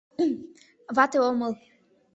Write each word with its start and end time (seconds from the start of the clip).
Вате 0.95 1.17
омыл. 1.29 1.53